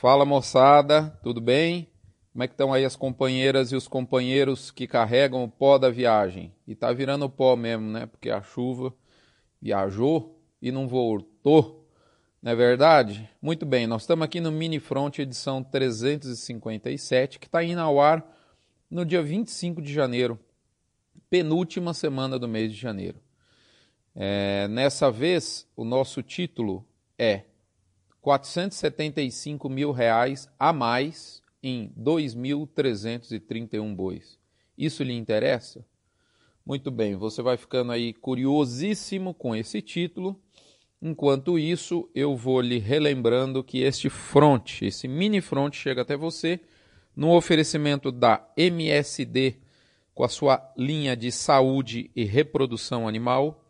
Fala 0.00 0.24
moçada, 0.24 1.10
tudo 1.22 1.42
bem? 1.42 1.86
Como 2.32 2.42
é 2.42 2.48
que 2.48 2.54
estão 2.54 2.72
aí 2.72 2.86
as 2.86 2.96
companheiras 2.96 3.70
e 3.70 3.76
os 3.76 3.86
companheiros 3.86 4.70
que 4.70 4.86
carregam 4.86 5.44
o 5.44 5.48
pó 5.50 5.76
da 5.76 5.90
viagem? 5.90 6.54
E 6.66 6.74
tá 6.74 6.90
virando 6.90 7.28
pó 7.28 7.54
mesmo, 7.54 7.90
né? 7.90 8.06
Porque 8.06 8.30
a 8.30 8.40
chuva 8.40 8.94
viajou 9.60 10.42
e 10.62 10.72
não 10.72 10.88
voltou, 10.88 11.86
não 12.42 12.50
é 12.50 12.54
verdade? 12.54 13.28
Muito 13.42 13.66
bem, 13.66 13.86
nós 13.86 14.00
estamos 14.00 14.24
aqui 14.24 14.40
no 14.40 14.50
Mini 14.50 14.80
Front 14.80 15.18
edição 15.18 15.62
357, 15.62 17.38
que 17.38 17.44
está 17.44 17.62
indo 17.62 17.82
ao 17.82 18.00
ar 18.00 18.26
no 18.90 19.04
dia 19.04 19.22
25 19.22 19.82
de 19.82 19.92
janeiro, 19.92 20.40
penúltima 21.28 21.92
semana 21.92 22.38
do 22.38 22.48
mês 22.48 22.72
de 22.72 22.78
janeiro. 22.80 23.20
É, 24.16 24.66
nessa 24.68 25.10
vez, 25.10 25.68
o 25.76 25.84
nosso 25.84 26.22
título 26.22 26.88
é 27.18 27.49
475 28.20 29.68
mil 29.68 29.92
reais 29.92 30.48
a 30.58 30.72
mais 30.72 31.42
em 31.62 31.92
2.331 31.98 33.94
bois. 33.94 34.38
Isso 34.76 35.02
lhe 35.02 35.14
interessa? 35.14 35.84
Muito 36.64 36.90
bem, 36.90 37.14
você 37.16 37.42
vai 37.42 37.56
ficando 37.56 37.92
aí 37.92 38.12
curiosíssimo 38.12 39.32
com 39.34 39.54
esse 39.56 39.80
título. 39.82 40.40
Enquanto 41.02 41.58
isso, 41.58 42.10
eu 42.14 42.36
vou 42.36 42.60
lhe 42.60 42.78
relembrando 42.78 43.64
que 43.64 43.78
este 43.82 44.10
front, 44.10 44.82
esse 44.82 45.08
mini 45.08 45.40
front, 45.40 45.74
chega 45.74 46.02
até 46.02 46.16
você 46.16 46.60
no 47.16 47.34
oferecimento 47.34 48.12
da 48.12 48.46
MSD 48.56 49.56
com 50.14 50.24
a 50.24 50.28
sua 50.28 50.72
linha 50.76 51.16
de 51.16 51.32
saúde 51.32 52.10
e 52.14 52.24
reprodução 52.24 53.08
animal, 53.08 53.64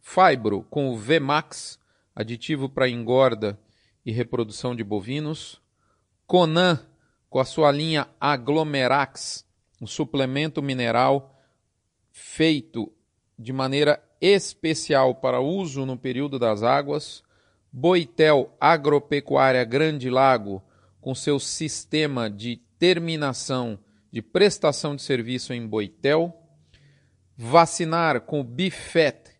Fibro 0.00 0.62
com 0.70 0.90
o 0.90 0.96
VMAX, 0.96 1.78
aditivo 2.14 2.68
para 2.68 2.88
engorda 2.88 3.58
e 4.04 4.12
reprodução 4.12 4.74
de 4.74 4.82
bovinos, 4.82 5.60
Conan 6.26 6.78
com 7.28 7.38
a 7.38 7.44
sua 7.44 7.72
linha 7.72 8.08
Aglomerax, 8.20 9.46
um 9.80 9.86
suplemento 9.86 10.62
mineral 10.62 11.34
feito 12.10 12.92
de 13.38 13.52
maneira 13.52 14.02
especial 14.20 15.14
para 15.14 15.40
uso 15.40 15.86
no 15.86 15.96
período 15.96 16.38
das 16.38 16.62
águas, 16.62 17.22
Boitel 17.72 18.54
Agropecuária 18.60 19.64
Grande 19.64 20.10
Lago, 20.10 20.62
com 21.00 21.14
seu 21.14 21.40
sistema 21.40 22.30
de 22.30 22.60
terminação 22.78 23.78
de 24.12 24.20
prestação 24.20 24.94
de 24.94 25.00
serviço 25.00 25.54
em 25.54 25.66
Boitel, 25.66 26.36
vacinar 27.34 28.20
com 28.20 28.40
o 28.40 28.44
Bifet 28.44 29.30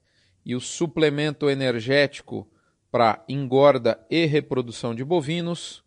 e 0.45 0.57
o 0.57 0.61
suplemento 0.61 1.51
energético 1.51 2.51
para 2.93 3.25
engorda 3.27 3.99
e 4.11 4.27
reprodução 4.27 4.95
de 4.95 5.03
bovinos, 5.03 5.83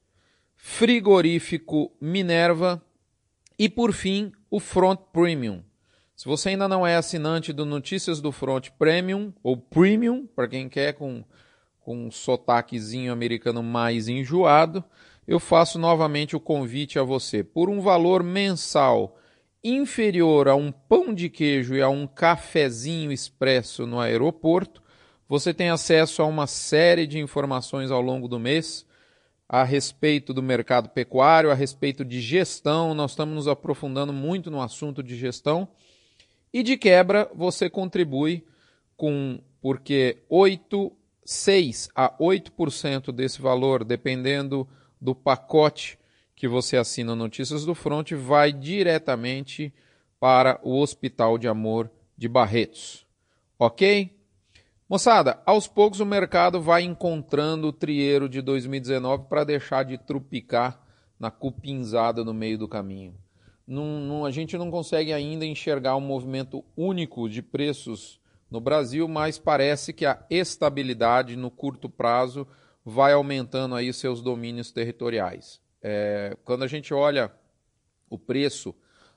frigorífico 0.56 1.96
Minerva 2.02 2.84
e, 3.60 3.70
por 3.70 3.94
fim, 3.94 4.32
o 4.50 4.60
Front 4.60 5.00
Premium. 5.14 5.62
Se 6.16 6.26
você 6.26 6.50
ainda 6.50 6.68
não 6.68 6.86
é 6.86 6.96
assinante 6.96 7.54
do 7.54 7.64
Notícias 7.64 8.20
do 8.20 8.32
Front 8.32 8.70
Premium, 8.80 9.32
ou 9.44 9.56
Premium, 9.56 10.26
para 10.26 10.48
quem 10.48 10.68
quer 10.68 10.94
com, 10.94 11.24
com 11.80 12.08
um 12.08 12.10
sotaquezinho 12.10 13.14
americano 13.14 13.62
mais 13.62 14.08
enjoado, 14.08 14.84
eu 15.28 15.40
faço 15.40 15.78
novamente 15.78 16.36
o 16.36 16.40
convite 16.40 16.98
a 16.98 17.04
você. 17.04 17.44
Por 17.44 17.70
um 17.70 17.82
valor 17.82 18.24
mensal 18.24 19.20
inferior 19.64 20.48
a 20.48 20.56
um 20.56 20.72
pão 20.72 21.14
de 21.14 21.30
queijo 21.30 21.76
e 21.76 21.82
a 21.84 21.90
um 21.90 22.08
cafezinho 22.08 23.12
expresso 23.12 23.86
no 23.86 24.00
aeroporto, 24.00 24.82
você 25.28 25.54
tem 25.54 25.70
acesso 25.70 26.22
a 26.22 26.26
uma 26.26 26.48
série 26.48 27.08
de 27.08 27.20
informações 27.20 27.92
ao 27.92 28.02
longo 28.02 28.28
do 28.28 28.40
mês 28.40 28.86
a 29.48 29.64
respeito 29.64 30.34
do 30.34 30.42
mercado 30.42 30.90
pecuário, 30.90 31.52
a 31.52 31.54
respeito 31.54 32.04
de 32.04 32.20
gestão. 32.20 32.94
Nós 32.94 33.12
estamos 33.12 33.36
nos 33.36 33.48
aprofundando 33.48 34.12
muito 34.12 34.50
no 34.50 34.62
assunto 34.62 35.04
de 35.04 35.16
gestão. 35.16 35.68
E 36.52 36.64
de 36.64 36.78
quebra, 36.78 37.30
você 37.34 37.70
contribui 37.70 38.46
com, 38.96 39.40
porque 39.62 40.24
8, 40.30 40.92
6 41.24 41.90
a 41.96 42.18
8% 42.18 43.12
desse 43.12 43.42
valor, 43.42 43.84
dependendo 43.84 44.68
do 45.00 45.14
pacote 45.14 46.00
que 46.36 46.48
você 46.48 46.78
assina 46.78 47.16
Notícias 47.16 47.66
do 47.66 47.76
Front, 47.76 48.12
vai 48.14 48.52
diretamente 48.52 49.74
para 50.20 50.60
o 50.64 50.80
Hospital 50.80 51.38
de 51.38 51.48
Amor 51.48 51.90
de 52.18 52.28
Barretos. 52.28 53.06
Ok? 53.60 54.15
Moçada, 54.88 55.42
aos 55.48 55.68
poucos 55.68 56.00
o 56.00 56.06
mercado 56.06 56.62
vai 56.62 56.84
encontrando 56.84 57.70
o 57.70 57.74
trieiro 57.74 58.30
de 58.30 58.40
2019 58.40 59.24
para 59.28 59.44
deixar 59.44 59.84
de 59.84 59.98
trupicar 59.98 60.80
na 61.20 61.32
cupinzada 61.32 62.24
no 62.24 62.36
meio 62.36 62.56
do 62.56 62.68
caminho. 62.68 63.16
A 64.24 64.30
gente 64.30 64.56
não 64.60 64.70
consegue 64.70 65.12
ainda 65.12 65.44
enxergar 65.44 65.96
um 65.96 66.02
movimento 66.02 66.64
único 66.78 67.28
de 67.28 67.42
preços 67.42 68.20
no 68.50 68.62
Brasil, 68.62 69.08
mas 69.08 69.40
parece 69.40 69.92
que 69.92 70.06
a 70.06 70.24
estabilidade 70.30 71.36
no 71.36 71.50
curto 71.50 71.90
prazo 71.90 72.48
vai 72.86 73.14
aumentando 73.14 73.74
aí 73.74 73.92
seus 73.92 74.22
domínios 74.22 74.72
territoriais. 74.72 75.60
É, 75.82 76.38
quando 76.44 76.64
a 76.64 76.68
gente 76.68 76.94
olha 76.94 77.32
o 78.08 78.20
preço 78.20 78.76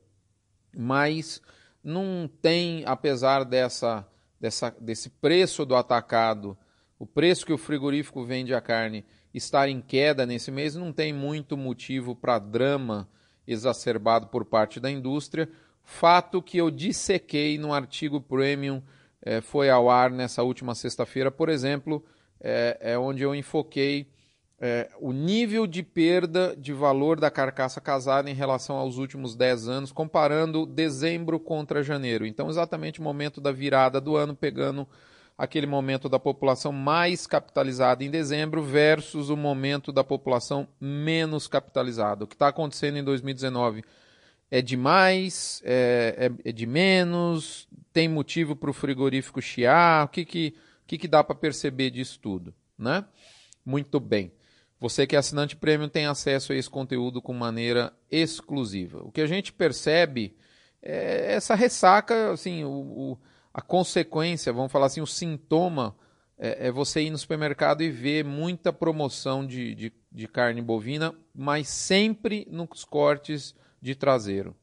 mas 0.76 1.40
não 1.84 2.28
tem, 2.42 2.84
apesar 2.88 3.46
dessa, 3.46 4.04
dessa, 4.40 4.76
desse 4.82 5.12
preço 5.12 5.64
do 5.64 5.76
atacado, 5.76 6.58
o 6.98 7.06
preço 7.06 7.46
que 7.46 7.54
o 7.54 7.58
frigorífico 7.58 8.26
vende 8.26 8.56
a 8.56 8.62
carne 8.62 9.06
estar 9.32 9.70
em 9.70 9.80
queda 9.80 10.26
nesse 10.26 10.50
mês, 10.50 10.74
não 10.74 10.92
tem 10.92 11.14
muito 11.14 11.56
motivo 11.56 12.16
para 12.16 12.40
drama 12.40 13.08
exacerbado 13.46 14.26
por 14.28 14.44
parte 14.44 14.80
da 14.80 14.90
indústria, 14.90 15.48
Fato 15.84 16.42
que 16.42 16.58
eu 16.58 16.72
dissequei 16.72 17.58
no 17.58 17.74
artigo 17.74 18.22
premium, 18.22 18.82
é, 19.22 19.42
foi 19.42 19.70
ao 19.70 19.90
ar 19.90 20.10
nessa 20.10 20.44
última 20.44 20.76
sexta-feira, 20.76 21.30
por 21.30 21.50
exemplo, 21.50 22.04
é, 22.40 22.78
é, 22.80 22.98
onde 22.98 23.24
eu 23.24 23.34
enfoquei 23.34 24.08
é, 24.60 24.90
o 25.00 25.12
nível 25.12 25.68
de 25.68 25.84
perda 25.84 26.56
de 26.56 26.72
valor 26.72 27.20
da 27.20 27.30
carcaça 27.30 27.82
casada 27.82 28.30
em 28.30 28.34
relação 28.34 28.78
aos 28.78 28.98
últimos 28.98 29.36
10 29.36 29.68
anos, 29.68 29.92
comparando 29.92 30.66
dezembro 30.66 31.40
contra 31.40 31.84
janeiro. 31.84 32.26
Então, 32.26 32.50
exatamente 32.50 33.00
o 33.00 33.04
momento 33.04 33.42
da 33.42 33.52
virada 33.52 34.00
do 34.00 34.16
ano, 34.16 34.36
pegando 34.36 34.88
aquele 35.38 35.68
momento 35.68 36.08
da 36.08 36.20
população 36.20 36.72
mais 36.72 37.28
capitalizada 37.28 38.04
em 38.04 38.10
dezembro 38.10 38.62
versus 38.62 39.30
o 39.30 39.36
momento 39.36 39.92
da 39.92 40.04
população 40.04 40.68
menos 40.80 41.48
capitalizada. 41.48 42.24
O 42.24 42.28
que 42.28 42.36
está 42.36 42.48
acontecendo 42.48 42.98
em 42.98 43.04
2019 43.04 43.84
é 44.54 44.62
de 44.62 44.78
mais, 44.78 45.64
é, 45.66 46.30
é, 46.46 46.50
é 46.50 46.52
de 46.52 46.68
menos, 46.68 47.68
tem 47.92 48.08
motivo 48.08 48.56
para 48.56 48.70
o 48.70 48.74
frigorífico 48.74 49.42
chiar, 49.42 50.06
o 50.06 50.10
que, 50.10 50.24
que, 50.24 50.56
que, 50.86 51.00
que 51.00 51.08
dá 51.08 51.24
para 51.24 51.34
perceber 51.34 51.90
disso 51.90 52.20
tudo, 52.22 52.54
né? 52.78 53.04
Muito 53.66 54.00
bem. 54.00 54.32
Você 54.80 55.08
que 55.08 55.16
é 55.16 55.20
assinante 55.20 55.56
premium 55.56 55.90
tem 55.90 56.06
acesso 56.06 56.54
a 56.54 56.56
esse 56.56 56.70
conteúdo 56.70 57.20
com 57.20 57.34
maneira 57.34 57.92
exclusiva. 58.12 59.02
O 59.04 59.12
que 59.12 59.22
a 59.22 59.26
gente 59.26 59.52
percebe 59.52 60.38
é, 60.84 61.34
essa 61.34 61.56
ressaca, 61.56 62.32
assim, 62.32 62.64
o, 62.64 62.70
o, 62.70 63.18
a 63.52 63.60
consequência, 63.60 64.54
vamos 64.54 64.72
falar 64.72 64.86
assim, 64.86 65.02
o 65.02 65.08
sintoma 65.08 65.96
é, 66.38 66.68
é, 66.68 66.72
você 66.72 67.02
ir 67.02 67.10
no 67.10 67.18
supermercado 67.18 67.82
e 67.82 67.90
ver 67.90 68.24
muita 68.24 68.72
promoção 68.72 69.44
de, 69.48 69.74
de, 69.74 69.94
de 70.12 70.28
carne 70.28 70.62
bovina, 70.62 71.12
mas 71.34 71.68
sempre 71.70 72.48
nos 72.52 72.86
cortes 72.86 73.56
de 73.84 73.96
traseiro. 73.96 74.56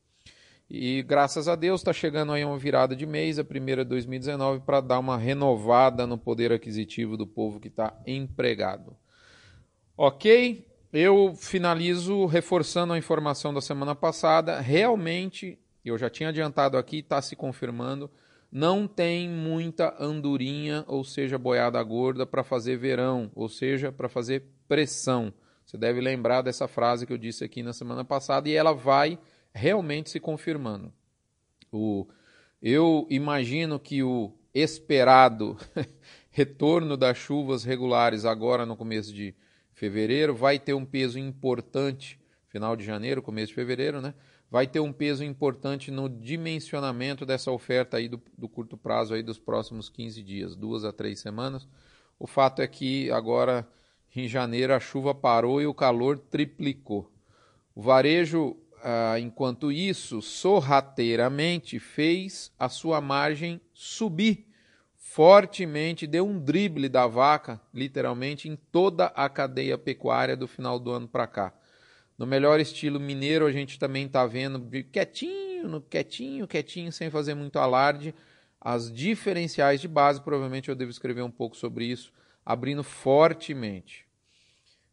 E 0.69 1.03
graças 1.03 1.47
a 1.49 1.55
Deus 1.55 1.81
está 1.81 1.93
chegando 1.93 2.33
aí 2.33 2.45
uma 2.45 2.59
virada 2.59 2.97
de 2.97 3.05
mês, 3.05 3.39
a 3.39 3.45
primeira 3.45 3.85
de 3.85 3.91
2019, 3.91 4.61
para 4.61 4.81
dar 4.81 4.99
uma 4.99 5.19
renovada 5.19 6.07
no 6.07 6.17
poder 6.17 6.53
aquisitivo 6.53 7.17
do 7.17 7.27
povo 7.27 7.61
que 7.61 7.69
está 7.69 7.97
empregado. 8.07 8.97
Ok? 9.97 10.67
Eu 10.93 11.35
finalizo 11.37 12.25
reforçando 12.27 12.93
a 12.93 12.99
informação 12.99 13.53
da 13.53 13.61
semana 13.61 13.95
passada. 13.95 14.61
Realmente, 14.61 15.59
eu 15.85 15.99
já 15.99 16.09
tinha 16.09 16.31
adiantado 16.31 16.79
aqui, 16.79 17.01
está 17.01 17.21
se 17.21 17.37
confirmando 17.37 18.11
não 18.51 18.89
tem 18.89 19.29
muita 19.29 19.95
andorinha, 19.99 20.85
ou 20.89 21.05
seja, 21.05 21.39
boiada 21.39 21.81
gorda, 21.83 22.27
para 22.27 22.43
fazer 22.43 22.77
verão, 22.77 23.31
ou 23.35 23.49
seja, 23.49 23.93
para 23.93 24.09
fazer 24.09 24.45
pressão. 24.67 25.33
Você 25.71 25.79
deve 25.79 26.01
lembrar 26.01 26.43
dessa 26.43 26.67
frase 26.67 27.07
que 27.07 27.13
eu 27.13 27.17
disse 27.17 27.45
aqui 27.45 27.63
na 27.63 27.73
semana 27.73 28.05
passada 28.05 28.49
e 28.49 28.57
ela 28.57 28.73
vai 28.73 29.17
realmente 29.55 30.11
se 30.11 30.19
confirmando. 30.19 30.93
O, 31.71 32.09
eu 32.61 33.07
imagino 33.09 33.79
que 33.79 34.03
o 34.03 34.33
esperado 34.53 35.57
retorno 36.33 36.97
das 36.97 37.17
chuvas 37.17 37.63
regulares 37.63 38.25
agora 38.25 38.67
no 38.67 38.77
começo 38.77 39.15
de 39.15 39.33
fevereiro 39.73 40.35
vai 40.35 40.59
ter 40.59 40.75
um 40.75 40.85
peso 40.85 41.21
importante, 41.21 42.19
final 42.49 42.75
de 42.75 42.85
janeiro, 42.85 43.23
começo 43.23 43.51
de 43.51 43.55
fevereiro, 43.55 44.01
né? 44.01 44.13
vai 44.51 44.67
ter 44.67 44.81
um 44.81 44.93
peso 44.93 45.23
importante 45.23 45.93
no 45.93 46.09
dimensionamento 46.09 47.25
dessa 47.25 47.53
oferta 47.53 47.97
aí 47.97 48.09
do, 48.09 48.21
do 48.37 48.49
curto 48.49 48.77
prazo 48.77 49.15
aí 49.15 49.23
dos 49.23 49.39
próximos 49.39 49.89
15 49.89 50.21
dias, 50.21 50.57
duas 50.57 50.85
a 50.85 50.93
três 50.93 51.21
semanas. 51.21 51.69
O 52.19 52.27
fato 52.27 52.61
é 52.61 52.67
que 52.67 53.09
agora 53.13 53.65
em 54.15 54.29
janeiro 54.29 54.75
a 54.75 54.81
chuva 54.81 55.15
parou 55.15 55.61
e 55.61 55.67
o 55.67 55.75
calor 55.75 56.19
triplicou. 56.19 57.11
O 57.75 57.83
varejo, 57.83 58.57
ah, 58.83 59.19
enquanto 59.19 59.71
isso, 59.71 60.21
sorrateiramente 60.21 61.79
fez 61.79 62.53
a 62.59 62.69
sua 62.69 63.01
margem 63.01 63.61
subir 63.73 64.51
fortemente, 65.11 66.07
deu 66.07 66.25
um 66.25 66.39
drible 66.39 66.89
da 66.89 67.05
vaca, 67.05 67.61
literalmente, 67.75 68.49
em 68.49 68.55
toda 68.55 69.07
a 69.07 69.29
cadeia 69.29 69.77
pecuária 69.77 70.37
do 70.37 70.47
final 70.47 70.79
do 70.79 70.93
ano 70.93 71.09
para 71.09 71.27
cá. 71.27 71.53
No 72.17 72.25
melhor 72.25 72.61
estilo 72.61 73.01
mineiro, 73.01 73.45
a 73.45 73.51
gente 73.51 73.77
também 73.77 74.07
está 74.07 74.25
vendo 74.25 74.65
quietinho, 74.93 75.69
no 75.69 75.81
quietinho, 75.81 76.47
quietinho, 76.47 76.93
sem 76.93 77.11
fazer 77.11 77.35
muito 77.35 77.59
alarde, 77.59 78.15
as 78.61 78.93
diferenciais 78.93 79.81
de 79.81 79.89
base. 79.89 80.21
Provavelmente 80.21 80.69
eu 80.69 80.77
devo 80.77 80.93
escrever 80.93 81.23
um 81.23 81.31
pouco 81.31 81.57
sobre 81.57 81.87
isso, 81.87 82.13
abrindo 82.51 82.83
fortemente. 82.83 84.05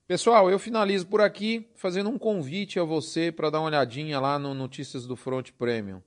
Pessoal, 0.07 0.50
eu 0.50 0.59
finalizo 0.59 1.07
por 1.07 1.21
aqui 1.21 1.68
fazendo 1.75 2.07
um 2.07 2.18
convite 2.18 2.80
a 2.80 2.83
você 2.83 3.31
para 3.31 3.50
dar 3.50 3.59
uma 3.59 3.65
olhadinha 3.65 4.19
lá 4.19 4.38
no 4.38 4.54
Notícias 4.54 5.07
do 5.07 5.15
Front 5.15 5.51
Premium. 5.54 6.01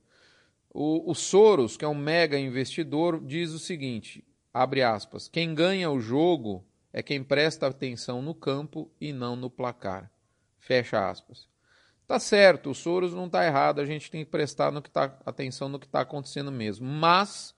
O, 0.69 1.11
o 1.11 1.13
Soros, 1.13 1.75
que 1.75 1.83
é 1.83 1.87
um 1.89 1.93
mega 1.93 2.39
investidor, 2.39 3.21
diz 3.21 3.51
o 3.51 3.59
seguinte: 3.59 4.23
abre 4.53 4.81
aspas, 4.81 5.27
quem 5.27 5.53
ganha 5.53 5.91
o 5.91 5.99
jogo 5.99 6.65
é 6.93 7.03
quem 7.03 7.21
presta 7.21 7.67
atenção 7.67 8.21
no 8.21 8.33
campo 8.33 8.89
e 8.99 9.11
não 9.11 9.35
no 9.35 9.49
placar. 9.49 10.09
Fecha 10.57 11.09
aspas. 11.09 11.49
Tá 12.07 12.17
certo, 12.17 12.69
o 12.69 12.75
Soros 12.75 13.13
não 13.13 13.25
está 13.25 13.45
errado, 13.45 13.81
a 13.81 13.85
gente 13.85 14.09
tem 14.09 14.23
que 14.23 14.31
prestar 14.31 14.71
no 14.71 14.81
que 14.81 14.89
tá, 14.89 15.19
atenção 15.25 15.67
no 15.67 15.79
que 15.79 15.85
está 15.85 15.99
acontecendo 15.99 16.51
mesmo. 16.51 16.87
Mas, 16.87 17.53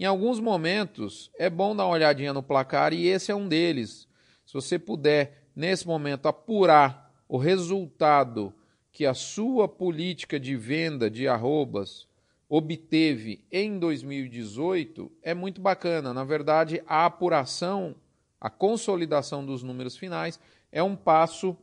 em 0.00 0.06
alguns 0.06 0.40
momentos, 0.40 1.30
é 1.38 1.50
bom 1.50 1.76
dar 1.76 1.84
uma 1.84 1.92
olhadinha 1.92 2.32
no 2.32 2.42
placar 2.42 2.94
e 2.94 3.06
esse 3.06 3.30
é 3.30 3.34
um 3.34 3.46
deles. 3.46 4.08
Se 4.46 4.54
você 4.54 4.78
puder, 4.78 5.50
nesse 5.54 5.86
momento, 5.86 6.26
apurar 6.26 7.12
o 7.28 7.36
resultado 7.36 8.54
que 8.90 9.04
a 9.04 9.12
sua 9.12 9.68
política 9.68 10.40
de 10.40 10.56
venda 10.56 11.10
de 11.10 11.28
arrobas 11.28 12.08
obteve 12.48 13.44
em 13.52 13.78
2018, 13.78 15.12
é 15.22 15.34
muito 15.34 15.60
bacana. 15.60 16.14
Na 16.14 16.24
verdade, 16.24 16.82
a 16.86 17.04
apuração, 17.04 17.94
a 18.40 18.48
consolidação 18.48 19.44
dos 19.44 19.62
números 19.62 19.98
finais 19.98 20.40
é 20.72 20.82
um 20.82 20.96
passo 20.96 21.54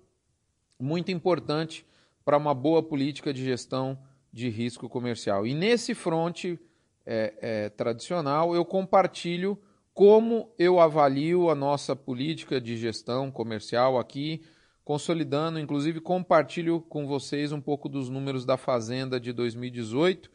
muito 0.80 1.12
importante 1.12 1.84
para 2.24 2.38
uma 2.38 2.54
boa 2.54 2.84
política 2.84 3.34
de 3.34 3.44
gestão 3.44 3.98
de 4.32 4.48
risco 4.48 4.88
comercial. 4.88 5.48
E 5.48 5.56
nesse 5.56 5.96
fronte 5.96 6.60
é, 7.08 7.34
é, 7.40 7.70
tradicional, 7.70 8.54
eu 8.54 8.66
compartilho 8.66 9.58
como 9.94 10.54
eu 10.60 10.80
avalio 10.80 11.50
a 11.50 11.56
nossa 11.56 11.96
política 11.96 12.60
de 12.60 12.76
gestão 12.76 13.32
comercial 13.32 13.98
aqui, 13.98 14.44
consolidando, 14.84 15.58
inclusive 15.58 16.02
compartilho 16.02 16.82
com 16.82 17.08
vocês 17.08 17.52
um 17.52 17.62
pouco 17.62 17.88
dos 17.88 18.10
números 18.10 18.46
da 18.46 18.58
Fazenda 18.58 19.20
de 19.20 19.32
2018. 19.32 20.30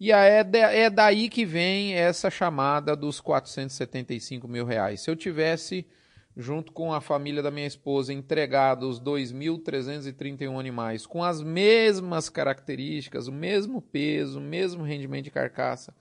E 0.00 0.10
é, 0.10 0.44
é 0.52 0.90
daí 0.90 1.28
que 1.28 1.44
vem 1.44 1.94
essa 1.94 2.30
chamada 2.30 2.96
dos 2.96 3.20
475 3.20 4.48
mil 4.48 4.64
reais. 4.64 5.02
Se 5.02 5.10
eu 5.10 5.14
tivesse 5.14 5.86
junto 6.36 6.72
com 6.72 6.92
a 6.92 7.00
família 7.00 7.42
da 7.42 7.50
minha 7.50 7.66
esposa, 7.66 8.12
entregado 8.12 8.88
os 8.88 9.00
2.331 9.00 10.58
animais 10.58 11.06
com 11.06 11.22
as 11.22 11.40
mesmas 11.40 12.28
características, 12.28 13.28
o 13.28 13.32
mesmo 13.32 13.80
peso, 13.80 14.38
o 14.38 14.42
mesmo 14.42 14.82
rendimento 14.82 15.24
de 15.24 15.30
carcaça, 15.30 15.94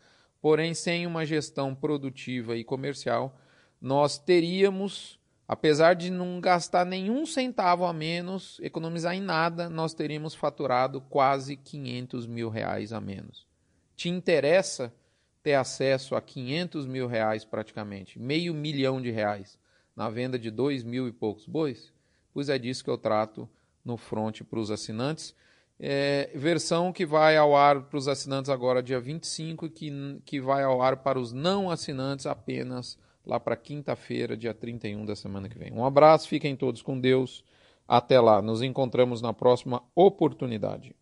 porém 0.43 0.73
sem 0.73 1.07
uma 1.07 1.25
gestão 1.25 1.73
produtiva 1.73 2.57
e 2.57 2.63
comercial, 2.63 3.39
nós 3.81 4.19
teríamos, 4.19 5.17
apesar 5.47 5.95
de 5.95 6.11
não 6.11 6.39
gastar 6.41 6.85
nenhum 6.85 7.25
centavo 7.25 7.85
a 7.85 7.93
menos, 7.93 8.59
economizar 8.61 9.15
em 9.15 9.21
nada, 9.21 9.69
nós 9.69 9.95
teríamos 9.95 10.35
faturado 10.35 10.99
quase 10.99 11.55
500 11.55 12.27
mil 12.27 12.49
reais 12.49 12.91
a 12.91 12.99
menos. 12.99 13.47
Te 13.95 14.09
interessa 14.09 14.93
ter 15.41 15.53
acesso 15.53 16.15
a 16.15 16.21
500 16.21 16.85
mil 16.85 17.07
reais 17.07 17.45
praticamente, 17.45 18.19
meio 18.19 18.53
milhão 18.53 19.01
de 19.01 19.09
reais? 19.09 19.57
na 19.95 20.09
venda 20.09 20.39
de 20.39 20.49
dois 20.49 20.83
mil 20.83 21.07
e 21.07 21.11
poucos 21.11 21.45
bois? 21.45 21.91
Pois 22.33 22.49
é 22.49 22.57
disso 22.57 22.83
que 22.83 22.89
eu 22.89 22.97
trato 22.97 23.47
no 23.85 23.97
front 23.97 24.41
para 24.41 24.59
os 24.59 24.71
assinantes. 24.71 25.35
É, 25.79 26.31
versão 26.35 26.93
que 26.93 27.05
vai 27.05 27.35
ao 27.35 27.55
ar 27.55 27.81
para 27.83 27.97
os 27.97 28.07
assinantes 28.07 28.49
agora 28.49 28.81
dia 28.81 28.99
25 28.99 29.65
e 29.65 29.69
que, 29.69 30.21
que 30.25 30.39
vai 30.39 30.63
ao 30.63 30.81
ar 30.81 30.97
para 30.97 31.19
os 31.19 31.33
não 31.33 31.69
assinantes 31.69 32.25
apenas 32.25 32.97
lá 33.25 33.39
para 33.39 33.55
quinta-feira, 33.55 34.37
dia 34.37 34.53
31 34.53 35.05
da 35.05 35.15
semana 35.15 35.49
que 35.49 35.57
vem. 35.57 35.71
Um 35.71 35.85
abraço, 35.85 36.27
fiquem 36.27 36.55
todos 36.55 36.81
com 36.81 36.99
Deus. 36.99 37.43
Até 37.87 38.19
lá, 38.19 38.41
nos 38.41 38.61
encontramos 38.61 39.21
na 39.21 39.33
próxima 39.33 39.83
oportunidade. 39.95 40.95